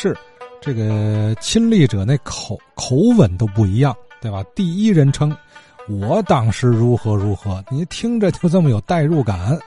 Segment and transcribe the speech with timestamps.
[0.00, 0.16] 是
[0.60, 4.44] 这个亲历者那口口吻都不一样，对吧？
[4.54, 5.36] 第一人称，
[5.88, 9.58] 我当时如何如何，你听着就这么有代入感。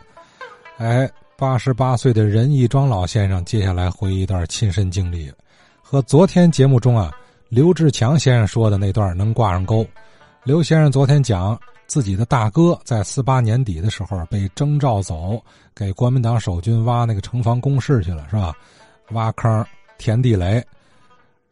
[0.78, 5.30] 哎，八十八岁的任义庄老先生接下来回忆一段亲身经历，
[5.82, 7.12] 和昨天节目中啊
[7.50, 9.86] 刘志强先生说的那段能挂上钩。
[10.46, 11.60] 刘先生昨天讲。
[11.88, 15.44] 自己的大哥在四八年底的时候被征召走，
[15.76, 18.54] 给国民党守军挖那个城防工事去了，是吧？
[19.10, 19.66] 挖坑、
[20.02, 20.60] 填地雷。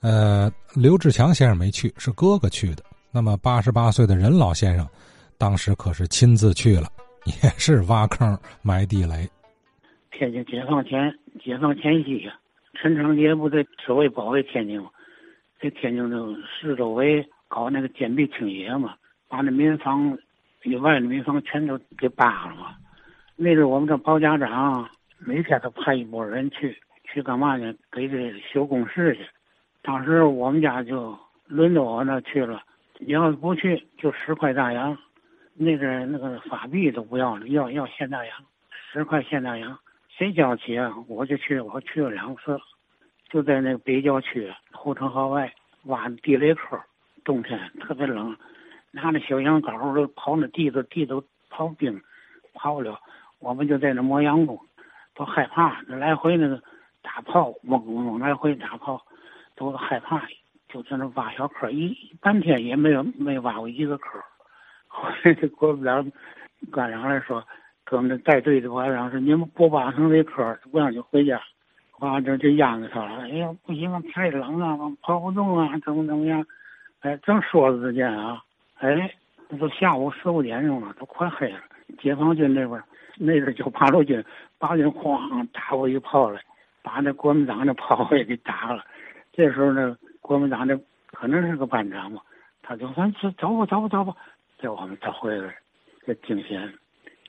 [0.01, 2.83] 呃，刘志强先生没去，是哥哥去的。
[3.13, 4.87] 那么八十八岁的任老先生，
[5.37, 6.87] 当时可是亲自去了，
[7.25, 9.29] 也是挖坑、埋地雷。
[10.11, 12.33] 天津解放前，解放前夕呀，
[12.73, 14.89] 陈长捷不在守卫保卫天津吗？
[15.61, 16.17] 在天津的
[16.59, 18.95] 市周围搞那个坚壁清野嘛，
[19.27, 20.17] 把那民房。
[20.63, 22.75] 里外的民房全都给扒了嘛。
[23.37, 24.85] 那阵我们这包家长
[25.17, 26.77] 每天都派一拨人去，
[27.11, 27.73] 去干嘛呢？
[27.91, 29.25] 给这修工事去。
[29.81, 31.17] 当时我们家就
[31.47, 32.61] 轮到我那去了。
[32.99, 34.97] 你要是不去，就十块大洋。
[35.55, 38.37] 那阵那个法币都不要了，要要现大洋，
[38.91, 39.77] 十块现大洋。
[40.07, 40.93] 谁交起啊？
[41.07, 42.59] 我就去，我去了两次，
[43.29, 45.53] 就在那个北郊区护城河外
[45.85, 46.79] 挖地雷坑，
[47.23, 48.35] 冬天特别冷。
[48.91, 52.01] 拿着小羊羔都刨那地都地都刨冰，
[52.53, 52.99] 刨不了。
[53.39, 54.59] 我们就在那磨洋工，
[55.15, 55.81] 都害怕。
[55.87, 56.61] 那来回那个
[57.09, 59.03] 打炮，嗡嗡来回打炮，
[59.55, 60.21] 都害怕。
[60.67, 64.21] 就在那挖小坑，一半天也没有没挖过一个坑。
[64.87, 66.11] 后来这国民党
[66.71, 67.43] 官长来说，
[67.83, 71.41] 跟我们带队的官长说：“你们不挖成这坑，不让你回家。”
[71.97, 73.23] 完这就央着他了。
[73.23, 76.45] 哎呀，不行，太冷了，跑不动啊，怎么怎么样？
[76.99, 78.43] 哎，正说着之间啊。
[78.75, 79.11] 哎，
[79.49, 81.59] 那都下午四五点钟了，都快黑了。
[81.99, 82.81] 解放军那边
[83.17, 84.23] 那阵就 八路军，
[84.59, 86.39] 八路军哐打过一炮来，
[86.81, 88.83] 把那国民党的炮也给打了。
[89.31, 90.79] 这时候呢，国民党的
[91.11, 92.21] 可能是个班长嘛，
[92.61, 94.13] 他就说：“走吧，走吧，走吧，
[94.57, 95.55] 叫我们找回来。”
[96.05, 96.73] 这惊险。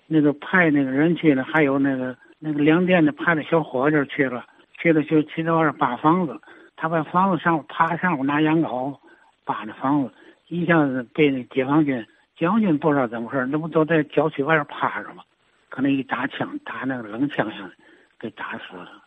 [0.07, 4.45] 那个派那个人去了，还有那个那个粮店的派的小伙计去了，
[4.79, 6.41] 去了就去那玩意扒房子，
[6.77, 8.97] 他把房子上爬上我拿羊镐
[9.45, 10.13] 扒那房子。
[10.49, 12.05] 一下子被那解放军，
[12.37, 15.23] 解放军不知道怎么回事那不都在郊区外边趴着吗？
[15.69, 17.71] 可能一打枪，打那个冷枪上，
[18.19, 19.00] 给打死了，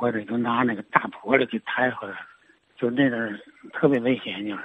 [0.00, 2.16] 或者就拿那个大玻璃给抬回来，
[2.74, 3.38] 就那阵
[3.74, 4.62] 特别危险，就是。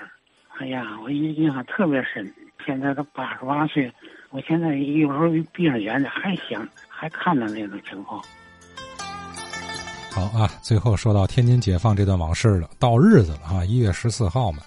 [0.57, 2.34] 哎呀，我印印象特别深。
[2.66, 3.91] 现在都八十八岁，
[4.29, 8.23] 我现在有时候闭上眼睛还想，还看到那种情况。
[10.13, 14.59] 好啊，最后说到天津解放这段往事了，到日子了啊，一月十四号嘛。